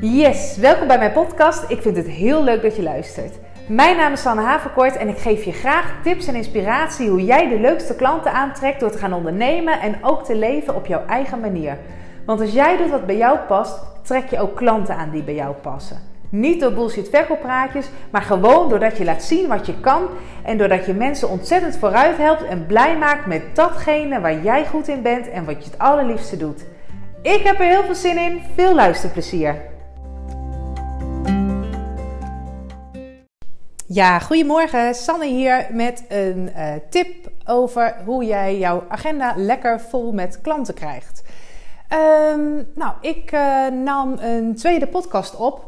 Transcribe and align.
Yes, 0.00 0.56
welkom 0.56 0.86
bij 0.86 0.98
mijn 0.98 1.12
podcast. 1.12 1.70
Ik 1.70 1.82
vind 1.82 1.96
het 1.96 2.06
heel 2.06 2.44
leuk 2.44 2.62
dat 2.62 2.76
je 2.76 2.82
luistert. 2.82 3.34
Mijn 3.68 3.96
naam 3.96 4.12
is 4.12 4.20
Sanne 4.20 4.42
Haverkort 4.42 4.96
en 4.96 5.08
ik 5.08 5.18
geef 5.18 5.44
je 5.44 5.52
graag 5.52 5.94
tips 6.02 6.26
en 6.26 6.34
inspiratie 6.34 7.08
hoe 7.08 7.24
jij 7.24 7.48
de 7.48 7.60
leukste 7.60 7.96
klanten 7.96 8.32
aantrekt 8.32 8.80
door 8.80 8.90
te 8.90 8.98
gaan 8.98 9.12
ondernemen 9.12 9.80
en 9.80 10.04
ook 10.04 10.24
te 10.24 10.36
leven 10.36 10.74
op 10.74 10.86
jouw 10.86 11.06
eigen 11.06 11.40
manier. 11.40 11.78
Want 12.26 12.40
als 12.40 12.52
jij 12.52 12.76
doet 12.76 12.90
wat 12.90 13.06
bij 13.06 13.16
jou 13.16 13.38
past, 13.38 13.78
trek 14.02 14.30
je 14.30 14.40
ook 14.40 14.56
klanten 14.56 14.96
aan 14.96 15.10
die 15.10 15.22
bij 15.22 15.34
jou 15.34 15.54
passen. 15.54 15.98
Niet 16.28 16.60
door 16.60 16.72
bullshit 16.72 17.08
verkooppraatjes, 17.08 17.90
maar 18.10 18.22
gewoon 18.22 18.68
doordat 18.68 18.96
je 18.96 19.04
laat 19.04 19.22
zien 19.22 19.48
wat 19.48 19.66
je 19.66 19.80
kan 19.80 20.02
en 20.44 20.58
doordat 20.58 20.86
je 20.86 20.94
mensen 20.94 21.28
ontzettend 21.28 21.76
vooruit 21.76 22.16
helpt 22.16 22.44
en 22.44 22.66
blij 22.66 22.98
maakt 22.98 23.26
met 23.26 23.42
datgene 23.54 24.20
waar 24.20 24.42
jij 24.42 24.66
goed 24.66 24.88
in 24.88 25.02
bent 25.02 25.30
en 25.30 25.44
wat 25.44 25.64
je 25.64 25.70
het 25.70 25.78
allerliefste 25.78 26.36
doet. 26.36 26.64
Ik 27.22 27.42
heb 27.42 27.58
er 27.58 27.66
heel 27.66 27.84
veel 27.84 27.94
zin 27.94 28.18
in. 28.18 28.40
Veel 28.54 28.74
luisterplezier. 28.74 29.74
Ja, 33.88 34.18
goedemorgen. 34.18 34.94
Sanne 34.94 35.26
hier 35.26 35.66
met 35.70 36.04
een 36.08 36.50
uh, 36.56 36.72
tip 36.90 37.30
over 37.44 37.96
hoe 38.04 38.24
jij 38.24 38.58
jouw 38.58 38.84
agenda 38.88 39.34
lekker 39.36 39.80
vol 39.80 40.12
met 40.12 40.40
klanten 40.40 40.74
krijgt. 40.74 41.22
Um, 42.32 42.66
nou, 42.74 42.92
ik 43.00 43.32
uh, 43.32 43.66
nam 43.68 44.18
een 44.18 44.54
tweede 44.54 44.86
podcast 44.86 45.36
op. 45.36 45.64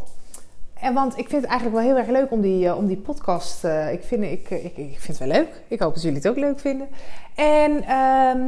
En 0.80 0.94
want 0.94 1.18
ik 1.18 1.28
vind 1.28 1.42
het 1.42 1.50
eigenlijk 1.50 1.80
wel 1.80 1.90
heel 1.90 1.96
erg 1.96 2.08
leuk 2.08 2.30
om 2.30 2.40
die, 2.40 2.64
uh, 2.64 2.76
om 2.76 2.86
die 2.86 2.96
podcast. 2.96 3.64
ik, 3.92 4.02
vind, 4.02 4.22
ik, 4.22 4.50
ik, 4.50 4.76
ik 4.76 5.00
vind 5.00 5.18
het 5.18 5.28
wel 5.28 5.28
leuk. 5.28 5.62
Ik 5.68 5.80
hoop 5.80 5.94
dat 5.94 6.02
jullie 6.02 6.18
het 6.18 6.28
ook 6.28 6.36
leuk 6.36 6.60
vinden. 6.60 6.88
En 7.34 7.72
uh, 7.72 7.88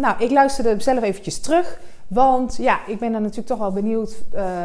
nou, 0.01 0.15
ik 0.19 0.31
luisterde 0.31 0.81
zelf 0.81 1.03
eventjes 1.03 1.41
terug. 1.41 1.81
Want 2.09 2.57
ja, 2.57 2.79
ik 2.87 2.99
ben 2.99 3.13
dan 3.13 3.23
natuurlijk 3.23 3.49
toch 3.49 3.59
wel 3.59 3.73
benieuwd 3.73 4.23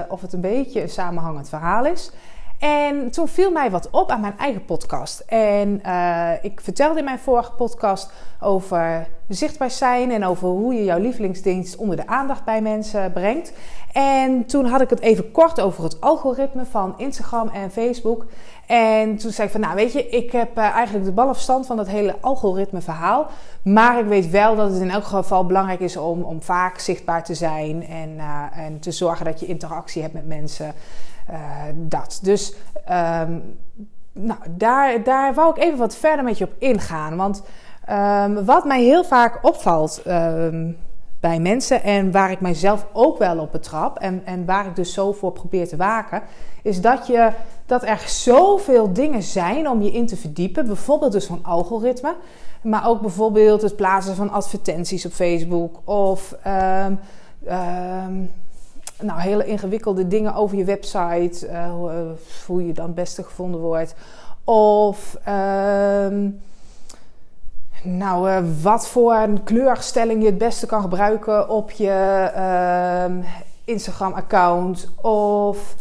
of 0.09 0.22
het 0.22 0.34
een 0.34 0.42
beetje 0.42 0.81
een 0.81 0.90
samenhangend 0.90 1.50
verhaal 1.50 1.86
is. 1.86 2.11
En 2.59 3.11
toen 3.11 3.28
viel 3.28 3.52
mij 3.52 3.72
wat 3.72 3.89
op 3.89 4.09
aan 4.11 4.22
mijn 4.22 4.38
eigen 4.38 4.66
podcast. 4.66 5.20
En 5.20 5.81
uh, 5.86 6.31
ik 6.42 6.61
vertelde 6.61 7.00
in 7.00 7.06
mijn 7.06 7.20
vorige 7.20 7.52
podcast 7.52 8.11
over 8.42 9.08
zichtbaar 9.28 9.72
zijn 9.72 10.12
en 10.12 10.26
over 10.26 10.48
hoe 10.48 10.73
je 10.73 10.84
jouw 10.84 11.00
lievelingsdienst 11.00 11.76
onder 11.76 11.95
de 11.95 12.08
aandacht 12.08 12.44
bij 12.44 12.62
mensen 12.62 13.12
brengt. 13.12 13.54
En 13.94 14.45
toen 14.45 14.66
had 14.66 14.82
ik 14.82 14.90
het 14.90 15.00
even 15.00 15.32
kort 15.32 15.62
over 15.62 15.84
het 15.84 16.02
algoritme 16.02 16.66
van 16.66 16.94
Instagram 16.98 17.50
en 17.50 17.72
Facebook. 17.72 18.26
En 18.66 19.17
toen 19.17 19.32
zei 19.32 19.48
ik 19.48 19.54
van, 19.54 19.62
nou 19.62 19.76
weet 19.76 19.94
je, 19.94 20.09
ik 20.09 20.32
heb 20.32 20.58
uh, 20.58 20.64
eigenlijk 20.64 21.06
de 21.06 21.12
ballenverstand 21.12 21.66
van 21.66 21.78
dat 21.78 21.88
hele 21.88 22.16
algoritme 22.22 22.82
verhaal. 22.82 23.28
Maar 23.62 24.00
ik 24.00 24.06
weet 24.06 24.30
wel 24.30 24.56
dat 24.56 24.72
het 24.72 24.82
in 24.82 24.92
elk 24.92 25.04
geval 25.04 25.45
belangrijk 25.45 25.80
is 25.80 25.98
om, 25.98 26.22
om 26.22 26.42
vaak 26.42 26.80
zichtbaar 26.80 27.23
te 27.23 27.34
zijn 27.34 27.88
en, 27.88 28.10
uh, 28.17 28.44
en 28.58 28.80
te 28.80 28.92
zorgen 28.92 29.26
dat 29.26 29.39
je 29.39 29.45
interactie 29.45 30.02
hebt 30.02 30.14
met 30.14 30.28
mensen. 30.28 30.73
Uh, 31.32 31.38
dat. 31.73 32.20
Dus 32.22 32.54
um, 32.89 33.58
nou, 34.12 34.39
daar, 34.50 35.04
daar 35.04 35.34
wou 35.34 35.50
ik 35.50 35.64
even 35.64 35.78
wat 35.78 35.95
verder 35.95 36.26
met 36.26 36.38
je 36.38 36.45
op 36.45 36.54
ingaan. 36.58 37.16
Want 37.17 37.44
um, 37.89 38.45
wat 38.45 38.66
mij 38.66 38.83
heel 38.83 39.03
vaak 39.03 39.39
opvalt 39.41 40.02
um, 40.08 40.78
bij 41.19 41.39
mensen 41.39 41.83
en 41.83 42.11
waar 42.11 42.31
ik 42.31 42.39
mijzelf 42.39 42.88
ook 42.94 43.17
wel 43.17 43.39
op 43.39 43.52
betrap 43.52 43.97
en, 44.00 44.22
en 44.25 44.45
waar 44.45 44.66
ik 44.66 44.75
dus 44.75 44.94
zo 44.94 45.11
voor 45.11 45.31
probeer 45.31 45.67
te 45.67 45.75
waken, 45.75 46.22
is 46.61 46.81
dat, 46.81 47.08
je, 47.08 47.31
dat 47.66 47.83
er 47.83 48.03
zoveel 48.08 48.94
dingen 48.94 49.23
zijn 49.23 49.69
om 49.69 49.81
je 49.81 49.92
in 49.92 50.05
te 50.05 50.17
verdiepen. 50.17 50.66
Bijvoorbeeld 50.66 51.11
dus 51.11 51.25
van 51.25 51.39
algoritme, 51.44 52.16
maar 52.61 52.88
ook 52.88 53.02
bijvoorbeeld 53.02 53.61
het 53.61 53.75
plaatsen 53.75 54.16
van 54.16 54.31
advertenties 54.31 55.05
op 55.05 55.11
Facebook 55.11 55.80
of 55.83 56.36
um, 56.47 56.99
nou, 59.02 59.20
hele 59.20 59.45
ingewikkelde 59.45 60.08
dingen 60.08 60.33
over 60.33 60.58
je 60.58 60.64
website, 60.64 61.47
uh, 61.47 61.73
hoe 62.45 62.67
je 62.67 62.73
dan 62.73 62.86
het 62.86 62.95
beste 62.95 63.23
gevonden 63.23 63.61
wordt. 63.61 63.95
Of 64.44 65.17
nou, 67.86 68.30
uh, 68.30 68.38
wat 68.62 68.88
voor 68.88 69.14
een 69.14 69.44
kleurstelling 69.44 70.22
je 70.22 70.30
het 70.30 70.38
beste 70.38 70.66
kan 70.66 70.82
gebruiken 70.82 71.50
op 71.50 71.72
je 71.72 72.32
uh, 72.36 73.26
Instagram-account. 73.64 74.90
Of 75.02 75.76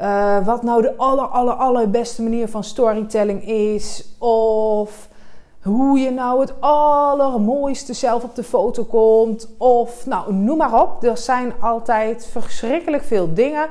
uh, 0.00 0.46
wat 0.46 0.62
nou 0.62 0.82
de 0.82 0.96
aller, 0.96 1.24
aller, 1.24 1.54
allerbeste 1.54 2.22
manier 2.22 2.48
van 2.48 2.64
storytelling 2.64 3.46
is. 3.46 4.04
Of 4.18 5.08
hoe 5.62 5.98
je 5.98 6.10
nou 6.10 6.40
het 6.40 6.60
allermooiste 6.60 7.92
zelf 7.92 8.24
op 8.24 8.34
de 8.34 8.44
foto 8.44 8.84
komt. 8.84 9.48
Of 9.58 10.06
nou, 10.06 10.34
noem 10.34 10.56
maar 10.56 10.82
op. 10.82 11.04
Er 11.04 11.18
zijn 11.18 11.52
altijd 11.60 12.28
verschrikkelijk 12.30 13.02
veel 13.02 13.34
dingen 13.34 13.68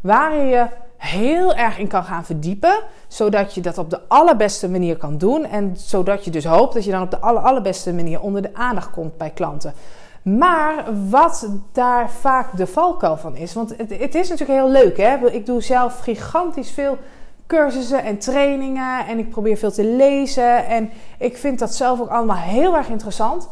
waar 0.00 0.36
je 0.36 0.66
heel 1.06 1.54
erg 1.54 1.78
in 1.78 1.88
kan 1.88 2.04
gaan 2.04 2.24
verdiepen. 2.24 2.78
Zodat 3.08 3.54
je 3.54 3.60
dat 3.60 3.78
op 3.78 3.90
de 3.90 4.00
allerbeste 4.08 4.68
manier 4.68 4.96
kan 4.96 5.18
doen. 5.18 5.44
En 5.44 5.76
zodat 5.76 6.24
je 6.24 6.30
dus 6.30 6.44
hoopt 6.44 6.74
dat 6.74 6.84
je 6.84 6.90
dan 6.90 7.02
op 7.02 7.10
de 7.10 7.18
aller, 7.18 7.42
allerbeste 7.42 7.92
manier 7.92 8.20
onder 8.20 8.42
de 8.42 8.54
aandacht 8.54 8.90
komt 8.90 9.16
bij 9.16 9.30
klanten. 9.30 9.74
Maar 10.22 10.84
wat 11.08 11.48
daar 11.72 12.10
vaak 12.10 12.56
de 12.56 12.66
valkuil 12.66 13.16
van 13.16 13.36
is. 13.36 13.54
Want 13.54 13.76
het, 13.76 13.98
het 13.98 14.14
is 14.14 14.28
natuurlijk 14.28 14.58
heel 14.58 14.70
leuk. 14.70 14.96
Hè? 14.96 15.30
Ik 15.30 15.46
doe 15.46 15.62
zelf 15.62 15.98
gigantisch 16.00 16.70
veel 16.70 16.98
cursussen 17.46 18.02
en 18.02 18.18
trainingen. 18.18 19.06
En 19.06 19.18
ik 19.18 19.30
probeer 19.30 19.56
veel 19.56 19.72
te 19.72 19.84
lezen. 19.84 20.66
En 20.66 20.90
ik 21.18 21.36
vind 21.36 21.58
dat 21.58 21.74
zelf 21.74 22.00
ook 22.00 22.08
allemaal 22.08 22.36
heel 22.36 22.76
erg 22.76 22.88
interessant. 22.88 23.48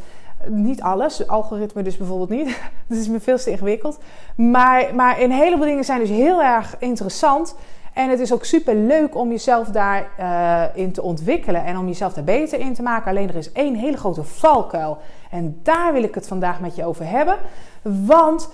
Niet 0.49 0.83
alles, 0.83 1.27
algoritme 1.27 1.83
dus 1.83 1.97
bijvoorbeeld 1.97 2.29
niet. 2.29 2.61
Dat 2.89 2.99
is 2.99 3.09
me 3.09 3.21
veel 3.21 3.37
te 3.39 3.51
ingewikkeld. 3.51 3.99
Maar, 4.37 4.95
maar 4.95 5.21
een 5.21 5.31
heleboel 5.31 5.67
dingen 5.67 5.85
zijn 5.85 6.01
dus 6.01 6.09
heel 6.09 6.43
erg 6.43 6.77
interessant. 6.79 7.57
En 7.95 8.11
het 8.11 8.21
is 8.21 8.33
ook 8.33 8.45
super 8.45 8.75
leuk 8.75 9.17
om 9.17 9.31
jezelf 9.31 9.69
daarin 9.69 10.07
uh, 10.21 10.65
in 10.75 10.93
te 10.93 11.03
ontwikkelen 11.03 11.65
en 11.65 11.79
om 11.79 11.87
jezelf 11.87 12.13
daar 12.13 12.25
beter 12.25 12.61
in 12.61 12.75
te 12.75 12.83
maken. 12.83 13.11
Alleen 13.11 13.29
er 13.29 13.37
is 13.37 13.53
één 13.53 13.75
hele 13.75 13.97
grote 13.97 14.25
valkuil. 14.25 14.99
En 15.31 15.61
daar 15.63 15.93
wil 15.93 16.03
ik 16.03 16.15
het 16.15 16.29
vandaag 16.29 16.61
met 16.61 16.77
je 16.77 16.85
over 16.85 17.09
hebben. 17.09 17.37
Want 17.83 18.49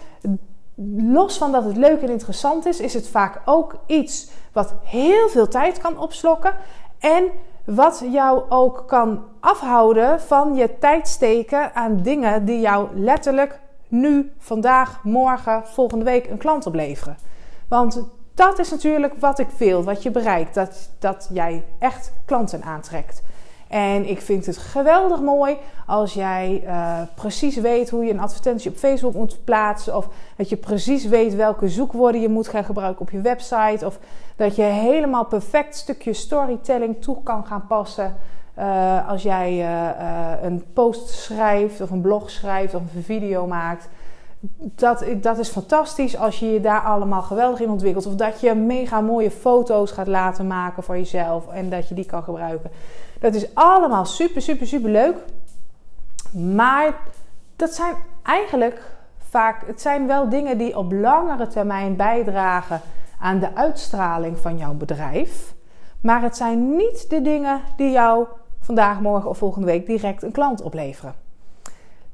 los 0.97 1.39
van 1.39 1.53
dat 1.53 1.65
het 1.65 1.77
leuk 1.77 2.03
en 2.03 2.11
interessant 2.11 2.67
is, 2.67 2.81
is 2.81 2.95
het 2.95 3.09
vaak 3.09 3.41
ook 3.45 3.77
iets 3.87 4.31
wat 4.53 4.75
heel 4.85 5.29
veel 5.29 5.49
tijd 5.49 5.79
kan 5.79 5.99
opslokken 5.99 6.55
en 6.99 7.25
wat 7.75 8.03
jou 8.13 8.43
ook 8.49 8.85
kan 8.87 9.25
afhouden 9.41 10.21
van 10.21 10.55
je 10.55 10.79
tijd 10.79 11.09
steken 11.09 11.75
aan 11.75 12.03
dingen 12.03 12.45
die 12.45 12.61
jou 12.61 12.89
letterlijk 12.95 13.61
nu, 13.89 14.33
vandaag, 14.39 15.01
morgen, 15.03 15.67
volgende 15.67 16.05
week 16.05 16.31
een 16.31 16.39
klant 16.39 16.67
opleveren. 16.67 17.17
Want 17.69 18.03
dat 18.35 18.59
is 18.59 18.71
natuurlijk 18.71 19.15
wat 19.15 19.39
ik 19.39 19.49
wil, 19.59 19.85
wat 19.85 20.03
je 20.03 20.11
bereikt, 20.11 20.55
dat, 20.55 20.91
dat 20.99 21.29
jij 21.33 21.65
echt 21.79 22.13
klanten 22.25 22.63
aantrekt. 22.63 23.23
En 23.71 24.09
ik 24.09 24.21
vind 24.21 24.47
het 24.47 24.57
geweldig 24.57 25.21
mooi 25.21 25.57
als 25.87 26.15
jij 26.15 26.63
uh, 26.65 27.01
precies 27.15 27.57
weet 27.57 27.91
hoe 27.91 28.05
je 28.05 28.13
een 28.13 28.21
advertentie 28.21 28.71
op 28.71 28.77
Facebook 28.77 29.15
moet 29.15 29.45
plaatsen. 29.45 29.97
Of 29.97 30.09
dat 30.37 30.49
je 30.49 30.57
precies 30.57 31.05
weet 31.07 31.35
welke 31.35 31.69
zoekwoorden 31.69 32.21
je 32.21 32.29
moet 32.29 32.49
gaan 32.49 32.65
gebruiken 32.65 33.01
op 33.01 33.11
je 33.11 33.21
website. 33.21 33.87
Of 33.87 33.99
dat 34.37 34.57
je 34.57 34.63
helemaal 34.63 35.25
perfect 35.25 35.77
stukje 35.77 36.13
storytelling 36.13 37.03
toe 37.03 37.23
kan 37.23 37.47
gaan 37.47 37.67
passen. 37.67 38.17
Uh, 38.59 39.09
als 39.09 39.23
jij 39.23 39.59
uh, 39.59 39.89
een 40.43 40.65
post 40.73 41.09
schrijft 41.09 41.81
of 41.81 41.91
een 41.91 42.01
blog 42.01 42.31
schrijft 42.31 42.75
of 42.75 42.83
een 42.95 43.03
video 43.03 43.47
maakt. 43.47 43.89
Dat, 44.59 45.05
dat 45.17 45.39
is 45.39 45.49
fantastisch 45.49 46.17
als 46.17 46.39
je 46.39 46.53
je 46.53 46.61
daar 46.61 46.81
allemaal 46.81 47.23
geweldig 47.23 47.61
in 47.61 47.71
ontwikkelt. 47.71 48.07
Of 48.07 48.15
dat 48.15 48.41
je 48.41 48.55
mega 48.55 49.01
mooie 49.01 49.31
foto's 49.31 49.91
gaat 49.91 50.07
laten 50.07 50.47
maken 50.47 50.83
voor 50.83 50.97
jezelf 50.97 51.49
en 51.49 51.71
dat 51.71 51.89
je 51.89 51.95
die 51.95 52.07
kan 52.07 52.23
gebruiken. 52.23 52.71
Dat 53.21 53.35
is 53.35 53.55
allemaal 53.55 54.05
super, 54.05 54.43
super, 54.43 54.67
super 54.67 54.91
leuk. 54.91 55.17
Maar 56.33 56.95
dat 57.57 57.75
zijn 57.75 57.95
eigenlijk 58.23 58.83
vaak, 59.19 59.67
het 59.67 59.81
zijn 59.81 60.07
wel 60.07 60.29
dingen 60.29 60.59
die 60.59 60.77
op 60.77 60.93
langere 60.93 61.47
termijn 61.47 61.97
bijdragen 61.97 62.81
aan 63.19 63.39
de 63.39 63.55
uitstraling 63.55 64.39
van 64.39 64.57
jouw 64.57 64.75
bedrijf. 64.75 65.55
Maar 66.01 66.23
het 66.23 66.37
zijn 66.37 66.77
niet 66.77 67.11
de 67.11 67.23
dingen 67.23 67.61
die 67.77 67.91
jou 67.91 68.27
vandaag, 68.61 69.01
morgen 69.01 69.31
of 69.31 69.39
volgende 69.39 69.67
week 69.67 69.87
direct 69.87 70.23
een 70.23 70.33
klant 70.33 70.63
opleveren. 70.63 71.15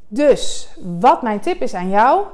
Dus 0.08 0.68
wat 0.98 1.22
mijn 1.22 1.40
tip 1.40 1.62
is 1.62 1.74
aan 1.74 1.88
jou, 1.88 2.24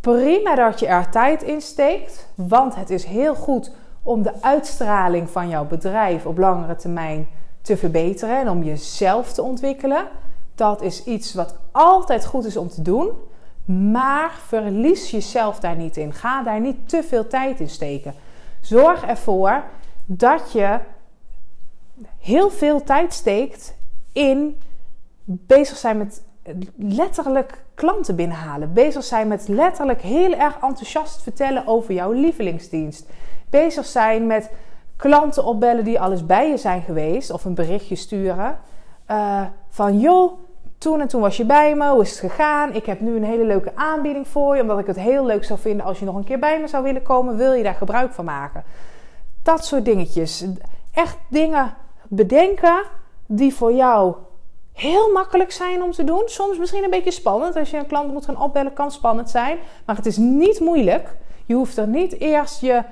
prima 0.00 0.54
dat 0.54 0.80
je 0.80 0.86
er 0.86 1.10
tijd 1.10 1.42
in 1.42 1.60
steekt, 1.60 2.28
want 2.34 2.74
het 2.74 2.90
is 2.90 3.04
heel 3.04 3.34
goed 3.34 3.70
om 4.02 4.22
de 4.22 4.32
uitstraling 4.40 5.30
van 5.30 5.48
jouw 5.48 5.64
bedrijf 5.64 6.26
op 6.26 6.38
langere 6.38 6.76
termijn 6.76 7.28
te 7.60 7.76
verbeteren 7.76 8.40
en 8.40 8.48
om 8.48 8.62
jezelf 8.62 9.32
te 9.32 9.42
ontwikkelen. 9.42 10.08
Dat 10.54 10.82
is 10.82 11.04
iets 11.04 11.34
wat 11.34 11.56
altijd 11.70 12.24
goed 12.24 12.44
is 12.44 12.56
om 12.56 12.68
te 12.68 12.82
doen. 12.82 13.10
Maar 13.64 14.32
verlies 14.46 15.10
jezelf 15.10 15.60
daar 15.60 15.76
niet 15.76 15.96
in. 15.96 16.12
Ga 16.12 16.42
daar 16.42 16.60
niet 16.60 16.88
te 16.88 17.02
veel 17.02 17.26
tijd 17.26 17.60
in 17.60 17.68
steken. 17.68 18.14
Zorg 18.60 19.04
ervoor 19.04 19.64
dat 20.04 20.52
je 20.52 20.78
heel 22.18 22.50
veel 22.50 22.82
tijd 22.82 23.12
steekt 23.12 23.74
in 24.12 24.60
bezig 25.24 25.76
zijn 25.76 25.98
met 25.98 26.22
letterlijk 26.76 27.64
klanten 27.74 28.16
binnenhalen. 28.16 28.72
Bezig 28.72 29.04
zijn 29.04 29.28
met 29.28 29.48
letterlijk 29.48 30.00
heel 30.00 30.32
erg 30.32 30.54
enthousiast 30.54 31.22
vertellen 31.22 31.66
over 31.66 31.94
jouw 31.94 32.12
lievelingsdienst. 32.12 33.06
Bezig 33.50 33.86
zijn 33.86 34.26
met 34.26 34.50
klanten 34.96 35.44
opbellen 35.44 35.84
die 35.84 36.00
alles 36.00 36.26
bij 36.26 36.48
je 36.48 36.56
zijn 36.56 36.82
geweest. 36.82 37.30
Of 37.30 37.44
een 37.44 37.54
berichtje 37.54 37.94
sturen. 37.94 38.58
Uh, 39.10 39.42
van 39.68 39.98
joh, 39.98 40.32
toen 40.78 41.00
en 41.00 41.08
toen 41.08 41.20
was 41.20 41.36
je 41.36 41.44
bij 41.44 41.74
me. 41.74 41.90
Hoe 41.90 42.02
is 42.02 42.10
het 42.10 42.18
gegaan? 42.18 42.74
Ik 42.74 42.86
heb 42.86 43.00
nu 43.00 43.16
een 43.16 43.24
hele 43.24 43.44
leuke 43.44 43.72
aanbieding 43.74 44.28
voor 44.28 44.56
je. 44.56 44.62
Omdat 44.62 44.78
ik 44.78 44.86
het 44.86 44.98
heel 44.98 45.26
leuk 45.26 45.44
zou 45.44 45.58
vinden 45.58 45.86
als 45.86 45.98
je 45.98 46.04
nog 46.04 46.14
een 46.14 46.24
keer 46.24 46.38
bij 46.38 46.60
me 46.60 46.68
zou 46.68 46.82
willen 46.82 47.02
komen. 47.02 47.36
Wil 47.36 47.52
je 47.52 47.62
daar 47.62 47.74
gebruik 47.74 48.12
van 48.12 48.24
maken? 48.24 48.64
Dat 49.42 49.64
soort 49.64 49.84
dingetjes. 49.84 50.44
Echt 50.92 51.18
dingen 51.28 51.74
bedenken 52.08 52.82
die 53.26 53.54
voor 53.54 53.72
jou 53.72 54.14
heel 54.72 55.12
makkelijk 55.12 55.52
zijn 55.52 55.82
om 55.82 55.90
te 55.90 56.04
doen. 56.04 56.22
Soms 56.26 56.58
misschien 56.58 56.84
een 56.84 56.90
beetje 56.90 57.10
spannend. 57.10 57.56
Als 57.56 57.70
je 57.70 57.76
een 57.76 57.86
klant 57.86 58.12
moet 58.12 58.24
gaan 58.24 58.42
opbellen, 58.42 58.72
kan 58.72 58.90
spannend 58.90 59.30
zijn. 59.30 59.58
Maar 59.86 59.96
het 59.96 60.06
is 60.06 60.16
niet 60.16 60.60
moeilijk. 60.60 61.16
Je 61.46 61.54
hoeft 61.54 61.76
er 61.76 61.88
niet 61.88 62.20
eerst 62.20 62.60
je 62.60 62.82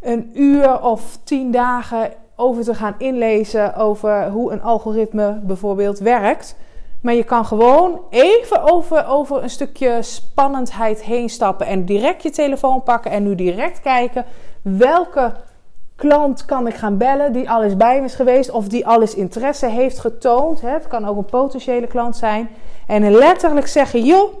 een 0.00 0.30
uur 0.34 0.82
of 0.82 1.18
tien 1.24 1.50
dagen 1.50 2.12
over 2.36 2.64
te 2.64 2.74
gaan 2.74 2.94
inlezen 2.98 3.74
over 3.74 4.30
hoe 4.30 4.52
een 4.52 4.62
algoritme 4.62 5.40
bijvoorbeeld 5.42 5.98
werkt. 5.98 6.56
Maar 7.02 7.14
je 7.14 7.24
kan 7.24 7.44
gewoon 7.44 8.00
even 8.10 8.62
over, 8.72 9.06
over 9.06 9.42
een 9.42 9.50
stukje 9.50 10.02
spannendheid 10.02 11.02
heen 11.02 11.28
stappen 11.28 11.66
en 11.66 11.84
direct 11.84 12.22
je 12.22 12.30
telefoon 12.30 12.82
pakken 12.82 13.10
en 13.10 13.22
nu 13.22 13.34
direct 13.34 13.80
kijken 13.80 14.24
welke 14.62 15.32
klant 16.00 16.44
kan 16.44 16.66
ik 16.66 16.74
gaan 16.74 16.96
bellen 16.96 17.32
die 17.32 17.50
al 17.50 17.62
eens 17.62 17.76
bij 17.76 17.98
me 17.98 18.04
is 18.04 18.14
geweest 18.14 18.50
of 18.50 18.68
die 18.68 18.86
al 18.86 19.00
eens 19.00 19.14
interesse 19.14 19.66
heeft 19.66 19.98
getoond. 19.98 20.60
Het 20.60 20.86
kan 20.86 21.04
ook 21.06 21.16
een 21.16 21.24
potentiële 21.24 21.86
klant 21.86 22.16
zijn. 22.16 22.48
En 22.86 23.10
letterlijk 23.10 23.66
zeggen: 23.66 24.04
joh, 24.04 24.34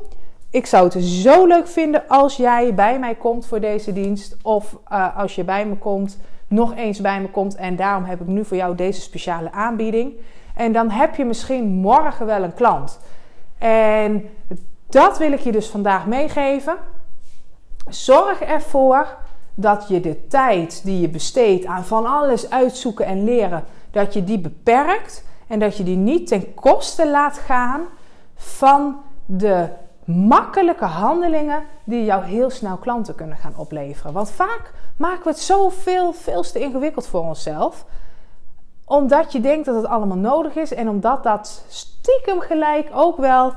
ik 0.50 0.66
zou 0.66 0.84
het 0.84 1.04
zo 1.04 1.46
leuk 1.46 1.68
vinden 1.68 2.02
als 2.08 2.36
jij 2.36 2.74
bij 2.74 2.98
mij 2.98 3.14
komt 3.14 3.46
voor 3.46 3.60
deze 3.60 3.92
dienst. 3.92 4.36
Of 4.42 4.76
uh, 4.92 5.16
als 5.16 5.34
je 5.34 5.44
bij 5.44 5.66
me 5.66 5.76
komt, 5.76 6.18
nog 6.48 6.76
eens 6.76 7.00
bij 7.00 7.20
me 7.20 7.30
komt. 7.30 7.54
En 7.54 7.76
daarom 7.76 8.04
heb 8.04 8.20
ik 8.20 8.26
nu 8.26 8.44
voor 8.44 8.56
jou 8.56 8.74
deze 8.74 9.00
speciale 9.00 9.52
aanbieding. 9.52 10.12
En 10.54 10.72
dan 10.72 10.90
heb 10.90 11.14
je 11.14 11.24
misschien 11.24 11.64
morgen 11.64 12.26
wel 12.26 12.42
een 12.42 12.54
klant. 12.54 13.00
En 13.58 14.28
dat 14.88 15.18
wil 15.18 15.32
ik 15.32 15.40
je 15.40 15.52
dus 15.52 15.68
vandaag 15.68 16.06
meegeven. 16.06 16.76
Zorg 17.88 18.40
ervoor 18.40 19.06
dat 19.54 19.88
je 19.88 20.00
de 20.00 20.26
tijd 20.26 20.84
die 20.84 21.00
je 21.00 21.08
besteedt 21.08 21.66
aan 21.66 21.84
van 21.84 22.06
alles 22.06 22.50
uitzoeken 22.50 23.06
en 23.06 23.24
leren, 23.24 23.64
dat 23.90 24.12
je 24.12 24.24
die 24.24 24.38
beperkt 24.38 25.24
en 25.46 25.58
dat 25.58 25.76
je 25.76 25.82
die 25.82 25.96
niet 25.96 26.26
ten 26.26 26.54
koste 26.54 27.10
laat 27.10 27.38
gaan 27.38 27.80
van 28.34 28.96
de 29.26 29.68
makkelijke 30.04 30.84
handelingen 30.84 31.62
die 31.84 32.04
jou 32.04 32.24
heel 32.24 32.50
snel 32.50 32.76
klanten 32.76 33.14
kunnen 33.14 33.36
gaan 33.36 33.56
opleveren. 33.56 34.12
Want 34.12 34.30
vaak 34.30 34.72
maken 34.96 35.22
we 35.22 35.30
het 35.30 35.38
zoveel, 35.38 36.12
veel 36.12 36.42
te 36.42 36.58
ingewikkeld 36.58 37.06
voor 37.06 37.22
onszelf 37.22 37.84
omdat 38.90 39.32
je 39.32 39.40
denkt 39.40 39.66
dat 39.66 39.74
het 39.74 39.86
allemaal 39.86 40.16
nodig 40.16 40.54
is 40.54 40.74
en 40.74 40.88
omdat 40.88 41.22
dat 41.22 41.64
stiekem 41.68 42.40
gelijk 42.40 42.88
ook 42.92 43.16
wel 43.16 43.54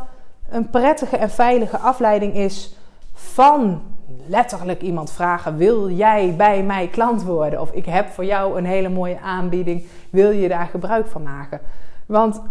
een 0.50 0.70
prettige 0.70 1.18
en 1.18 1.30
veilige 1.30 1.78
afleiding 1.78 2.36
is 2.36 2.76
van 3.14 3.82
letterlijk 4.28 4.82
iemand 4.82 5.12
vragen: 5.12 5.58
Wil 5.58 5.90
jij 5.90 6.34
bij 6.38 6.64
mij 6.64 6.88
klant 6.88 7.24
worden? 7.24 7.62
Of 7.62 7.72
ik 7.72 7.86
heb 7.86 8.08
voor 8.08 8.26
jou 8.26 8.58
een 8.58 8.66
hele 8.66 8.90
mooie 8.90 9.20
aanbieding, 9.20 9.86
wil 10.10 10.30
je 10.30 10.48
daar 10.48 10.66
gebruik 10.66 11.08
van 11.08 11.24
maken? 11.24 11.60
Want 12.06 12.42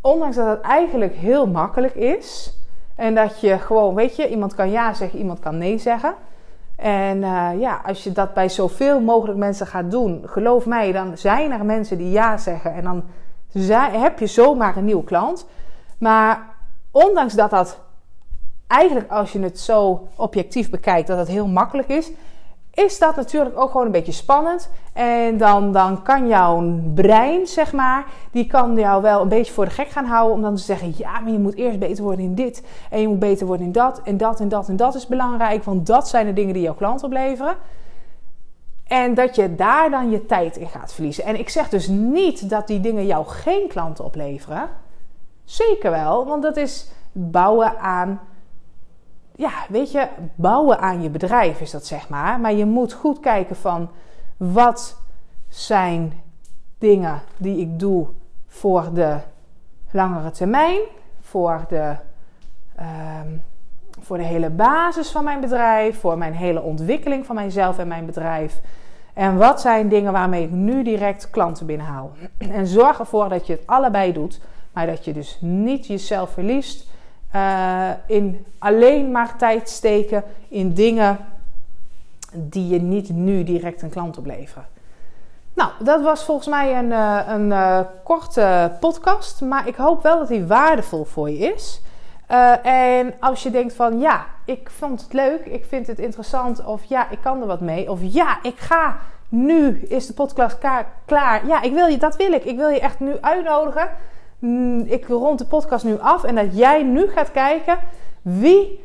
ondanks 0.00 0.36
dat 0.36 0.46
het 0.46 0.60
eigenlijk 0.60 1.14
heel 1.14 1.46
makkelijk 1.46 1.94
is 1.94 2.58
en 2.94 3.14
dat 3.14 3.40
je 3.40 3.58
gewoon, 3.58 3.94
weet 3.94 4.16
je, 4.16 4.28
iemand 4.28 4.54
kan 4.54 4.70
ja 4.70 4.94
zeggen, 4.94 5.18
iemand 5.18 5.38
kan 5.38 5.58
nee 5.58 5.78
zeggen. 5.78 6.14
En 6.76 7.16
uh, 7.16 7.50
ja, 7.58 7.80
als 7.86 8.04
je 8.04 8.12
dat 8.12 8.34
bij 8.34 8.48
zoveel 8.48 9.00
mogelijk 9.00 9.38
mensen 9.38 9.66
gaat 9.66 9.90
doen, 9.90 10.22
geloof 10.24 10.66
mij, 10.66 10.92
dan 10.92 11.18
zijn 11.18 11.52
er 11.52 11.64
mensen 11.64 11.98
die 11.98 12.10
ja 12.10 12.36
zeggen 12.36 12.74
en 12.74 12.84
dan 12.84 13.02
heb 13.92 14.18
je 14.18 14.26
zomaar 14.26 14.76
een 14.76 14.84
nieuwe 14.84 15.04
klant. 15.04 15.46
Maar 15.98 16.46
ondanks 16.90 17.34
dat 17.34 17.50
dat 17.50 17.80
eigenlijk, 18.70 19.10
als 19.10 19.32
je 19.32 19.40
het 19.40 19.60
zo 19.60 20.08
objectief 20.16 20.70
bekijkt, 20.70 21.08
dat 21.08 21.18
het 21.18 21.28
heel 21.28 21.46
makkelijk 21.46 21.88
is, 21.88 22.10
is 22.74 22.98
dat 22.98 23.16
natuurlijk 23.16 23.58
ook 23.58 23.70
gewoon 23.70 23.86
een 23.86 23.92
beetje 23.92 24.12
spannend. 24.12 24.70
En 24.92 25.36
dan, 25.36 25.72
dan 25.72 26.02
kan 26.02 26.28
jouw 26.28 26.80
brein, 26.94 27.46
zeg 27.46 27.72
maar, 27.72 28.04
die 28.30 28.46
kan 28.46 28.74
jou 28.74 29.02
wel 29.02 29.22
een 29.22 29.28
beetje 29.28 29.52
voor 29.52 29.64
de 29.64 29.70
gek 29.70 29.88
gaan 29.88 30.04
houden. 30.04 30.34
Om 30.34 30.42
dan 30.42 30.54
te 30.54 30.62
zeggen, 30.62 30.92
ja, 30.96 31.20
maar 31.20 31.32
je 31.32 31.38
moet 31.38 31.54
eerst 31.54 31.78
beter 31.78 32.04
worden 32.04 32.24
in 32.24 32.34
dit. 32.34 32.66
En 32.90 33.00
je 33.00 33.08
moet 33.08 33.18
beter 33.18 33.46
worden 33.46 33.66
in 33.66 33.72
dat. 33.72 34.00
En 34.04 34.16
dat 34.16 34.40
en 34.40 34.48
dat 34.48 34.68
en 34.68 34.76
dat 34.76 34.94
is 34.94 35.06
belangrijk. 35.06 35.64
Want 35.64 35.86
dat 35.86 36.08
zijn 36.08 36.26
de 36.26 36.32
dingen 36.32 36.54
die 36.54 36.62
jouw 36.62 36.74
klant 36.74 37.02
opleveren. 37.02 37.56
En 38.86 39.14
dat 39.14 39.34
je 39.34 39.54
daar 39.54 39.90
dan 39.90 40.10
je 40.10 40.26
tijd 40.26 40.56
in 40.56 40.68
gaat 40.68 40.92
verliezen. 40.92 41.24
En 41.24 41.38
ik 41.38 41.48
zeg 41.48 41.68
dus 41.68 41.88
niet 41.88 42.50
dat 42.50 42.66
die 42.66 42.80
dingen 42.80 43.06
jou 43.06 43.26
geen 43.26 43.68
klanten 43.68 44.04
opleveren. 44.04 44.68
Zeker 45.44 45.90
wel, 45.90 46.26
want 46.26 46.42
dat 46.42 46.56
is 46.56 46.90
bouwen 47.12 47.78
aan 47.78 48.20
ja, 49.40 49.52
weet 49.68 49.92
je, 49.92 50.08
bouwen 50.34 50.78
aan 50.78 51.02
je 51.02 51.10
bedrijf 51.10 51.60
is 51.60 51.70
dat 51.70 51.86
zeg 51.86 52.08
maar. 52.08 52.40
Maar 52.40 52.52
je 52.52 52.64
moet 52.64 52.92
goed 52.92 53.20
kijken 53.20 53.56
van 53.56 53.90
wat 54.36 55.00
zijn 55.48 56.12
dingen 56.78 57.20
die 57.36 57.58
ik 57.58 57.78
doe 57.78 58.06
voor 58.46 58.90
de 58.94 59.16
langere 59.90 60.30
termijn, 60.30 60.80
voor 61.20 61.64
de, 61.68 61.94
ehm, 62.76 63.28
voor 64.00 64.16
de 64.16 64.24
hele 64.24 64.50
basis 64.50 65.10
van 65.10 65.24
mijn 65.24 65.40
bedrijf, 65.40 66.00
voor 66.00 66.18
mijn 66.18 66.34
hele 66.34 66.62
ontwikkeling 66.62 67.26
van 67.26 67.34
mijzelf 67.34 67.78
en 67.78 67.88
mijn 67.88 68.06
bedrijf. 68.06 68.60
En 69.14 69.36
wat 69.36 69.60
zijn 69.60 69.88
dingen 69.88 70.12
waarmee 70.12 70.44
ik 70.44 70.50
nu 70.50 70.82
direct 70.82 71.30
klanten 71.30 71.66
binnenhaal? 71.66 72.10
En 72.38 72.66
zorg 72.66 72.98
ervoor 72.98 73.28
dat 73.28 73.46
je 73.46 73.52
het 73.52 73.66
allebei 73.66 74.12
doet, 74.12 74.40
maar 74.72 74.86
dat 74.86 75.04
je 75.04 75.12
dus 75.12 75.38
niet 75.40 75.86
jezelf 75.86 76.30
verliest 76.30 76.88
uh, 77.34 77.90
in 78.06 78.46
alleen 78.58 79.10
maar 79.10 79.36
tijd 79.36 79.68
steken 79.68 80.24
in 80.48 80.74
dingen 80.74 81.18
die 82.32 82.68
je 82.68 82.80
niet 82.80 83.08
nu 83.08 83.44
direct 83.44 83.82
een 83.82 83.90
klant 83.90 84.18
opleveren. 84.18 84.66
Nou, 85.54 85.70
dat 85.78 86.02
was 86.02 86.24
volgens 86.24 86.48
mij 86.48 86.78
een, 86.78 86.90
uh, 86.90 87.20
een 87.26 87.46
uh, 87.46 87.80
korte 88.04 88.72
podcast, 88.80 89.40
maar 89.40 89.68
ik 89.68 89.74
hoop 89.74 90.02
wel 90.02 90.18
dat 90.18 90.28
die 90.28 90.46
waardevol 90.46 91.04
voor 91.04 91.30
je 91.30 91.38
is. 91.38 91.82
en 92.62 93.14
als 93.20 93.42
je 93.42 93.50
denkt 93.50 93.74
van 93.74 93.98
ja, 93.98 94.26
ik 94.44 94.70
vond 94.70 95.02
het 95.02 95.12
leuk, 95.12 95.46
ik 95.46 95.64
vind 95.64 95.86
het 95.86 95.98
interessant, 95.98 96.64
of 96.64 96.84
ja, 96.84 97.10
ik 97.10 97.18
kan 97.22 97.40
er 97.40 97.46
wat 97.46 97.60
mee, 97.60 97.90
of 97.90 97.98
ja, 98.02 98.38
ik 98.42 98.58
ga 98.58 98.96
nu, 99.30 99.80
is 99.88 100.06
de 100.06 100.12
podcast 100.12 100.58
klaar. 101.04 101.46
Ja, 101.46 101.62
ik 101.62 101.72
wil 101.72 101.86
je, 101.86 101.96
dat 101.96 102.16
wil 102.16 102.32
ik. 102.32 102.44
Ik 102.44 102.56
wil 102.56 102.68
je 102.68 102.80
echt 102.80 103.00
nu 103.00 103.16
uitnodigen 103.20 103.88
ik 104.84 105.06
rond 105.08 105.38
de 105.38 105.44
podcast 105.44 105.84
nu 105.84 105.98
af 105.98 106.24
en 106.24 106.34
dat 106.34 106.56
jij 106.56 106.82
nu 106.82 107.08
gaat 107.08 107.30
kijken 107.30 107.78
wie 108.22 108.84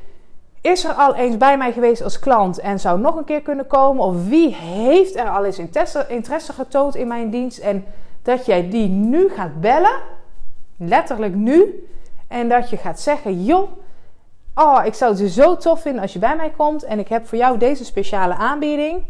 is 0.61 0.83
er 0.83 0.93
al 0.93 1.15
eens 1.15 1.37
bij 1.37 1.57
mij 1.57 1.71
geweest 1.71 2.03
als 2.03 2.19
klant 2.19 2.59
en 2.59 2.79
zou 2.79 2.99
nog 2.99 3.15
een 3.15 3.23
keer 3.23 3.41
kunnen 3.41 3.67
komen? 3.67 4.03
Of 4.03 4.27
wie 4.27 4.55
heeft 4.55 5.15
er 5.15 5.29
al 5.29 5.45
eens 5.45 5.59
interesse, 5.59 6.05
interesse 6.07 6.53
getoond 6.53 6.95
in 6.95 7.07
mijn 7.07 7.29
dienst? 7.29 7.57
En 7.57 7.85
dat 8.21 8.45
jij 8.45 8.69
die 8.69 8.89
nu 8.89 9.29
gaat 9.29 9.61
bellen, 9.61 9.99
letterlijk 10.77 11.35
nu, 11.35 11.87
en 12.27 12.49
dat 12.49 12.69
je 12.69 12.77
gaat 12.77 12.99
zeggen: 12.99 13.43
joh, 13.43 13.69
oh, 14.55 14.81
ik 14.85 14.93
zou 14.93 15.17
het 15.17 15.31
zo 15.31 15.57
tof 15.57 15.81
vinden 15.81 16.01
als 16.01 16.13
je 16.13 16.19
bij 16.19 16.35
mij 16.35 16.53
komt 16.57 16.83
en 16.83 16.99
ik 16.99 17.07
heb 17.07 17.27
voor 17.27 17.37
jou 17.37 17.57
deze 17.57 17.85
speciale 17.85 18.35
aanbieding. 18.35 19.03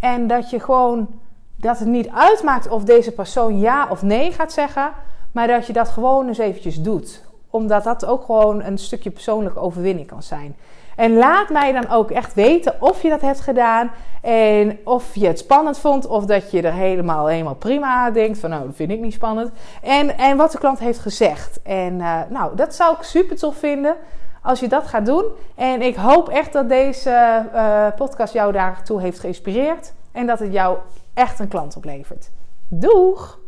En 0.00 0.26
dat 0.26 0.50
je 0.50 0.60
gewoon 0.60 1.08
dat 1.56 1.78
het 1.78 1.88
niet 1.88 2.08
uitmaakt 2.08 2.68
of 2.68 2.84
deze 2.84 3.12
persoon 3.12 3.58
ja 3.58 3.86
of 3.90 4.02
nee 4.02 4.32
gaat 4.32 4.52
zeggen. 4.52 4.92
Maar 5.36 5.46
dat 5.46 5.66
je 5.66 5.72
dat 5.72 5.88
gewoon 5.88 6.28
eens 6.28 6.38
eventjes 6.38 6.82
doet. 6.82 7.22
Omdat 7.50 7.84
dat 7.84 8.06
ook 8.06 8.24
gewoon 8.24 8.62
een 8.62 8.78
stukje 8.78 9.10
persoonlijke 9.10 9.58
overwinning 9.58 10.06
kan 10.06 10.22
zijn. 10.22 10.56
En 10.96 11.16
laat 11.16 11.48
mij 11.48 11.72
dan 11.72 11.88
ook 11.88 12.10
echt 12.10 12.34
weten 12.34 12.74
of 12.78 13.02
je 13.02 13.08
dat 13.08 13.20
hebt 13.20 13.40
gedaan. 13.40 13.90
En 14.22 14.78
of 14.84 15.14
je 15.14 15.26
het 15.26 15.38
spannend 15.38 15.78
vond. 15.78 16.06
Of 16.06 16.24
dat 16.24 16.50
je 16.50 16.62
er 16.62 16.72
helemaal, 16.72 17.26
helemaal 17.26 17.54
prima 17.54 18.10
denkt. 18.10 18.38
Van 18.38 18.50
nou, 18.50 18.66
dat 18.66 18.76
vind 18.76 18.90
ik 18.90 19.00
niet 19.00 19.12
spannend. 19.12 19.50
En, 19.82 20.18
en 20.18 20.36
wat 20.36 20.52
de 20.52 20.58
klant 20.58 20.78
heeft 20.78 20.98
gezegd. 20.98 21.60
En 21.62 21.98
uh, 21.98 22.20
nou, 22.28 22.56
dat 22.56 22.74
zou 22.74 22.96
ik 22.96 23.02
super 23.02 23.36
tof 23.36 23.56
vinden. 23.56 23.96
Als 24.42 24.60
je 24.60 24.68
dat 24.68 24.86
gaat 24.86 25.06
doen. 25.06 25.24
En 25.54 25.82
ik 25.82 25.96
hoop 25.96 26.28
echt 26.28 26.52
dat 26.52 26.68
deze 26.68 27.44
uh, 27.54 27.86
podcast 27.96 28.32
jou 28.32 28.52
daartoe 28.52 29.00
heeft 29.00 29.20
geïnspireerd. 29.20 29.92
En 30.12 30.26
dat 30.26 30.38
het 30.38 30.52
jou 30.52 30.78
echt 31.14 31.38
een 31.38 31.48
klant 31.48 31.76
oplevert. 31.76 32.30
Doeg! 32.68 33.44